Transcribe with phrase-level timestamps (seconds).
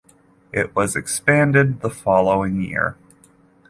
[0.51, 2.97] It was expanded the following year.